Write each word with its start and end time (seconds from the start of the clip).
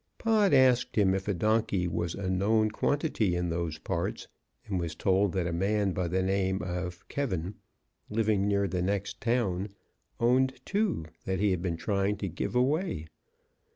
Pod 0.17 0.51
asked 0.51 0.95
him 0.95 1.13
if 1.13 1.27
a 1.27 1.33
donkey 1.35 1.87
was 1.87 2.15
a 2.15 2.27
known 2.27 2.71
quantity 2.71 3.35
in 3.35 3.49
those 3.51 3.77
parts, 3.77 4.27
and 4.65 4.79
was 4.79 4.95
told 4.95 5.31
that 5.33 5.45
a 5.45 5.53
man 5.53 5.91
by 5.91 6.07
the 6.07 6.23
name 6.23 6.63
of 6.63 7.07
K, 7.07 7.27
living 8.09 8.47
near 8.47 8.67
the 8.67 8.81
next 8.81 9.21
town, 9.21 9.69
owned 10.19 10.59
two 10.65 11.05
that 11.25 11.39
he 11.39 11.51
had 11.51 11.61
been 11.61 11.77
trying 11.77 12.17
to 12.17 12.27
give 12.27 12.55
away. 12.55 13.05